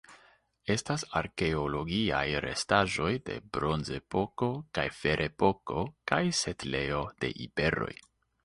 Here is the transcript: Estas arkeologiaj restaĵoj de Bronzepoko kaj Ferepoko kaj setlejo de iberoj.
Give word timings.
Estas 0.75 1.01
arkeologiaj 1.19 2.21
restaĵoj 2.45 3.11
de 3.27 3.37
Bronzepoko 3.57 4.49
kaj 4.79 4.87
Ferepoko 5.03 5.87
kaj 6.13 6.23
setlejo 6.43 7.05
de 7.23 7.35
iberoj. 7.49 7.93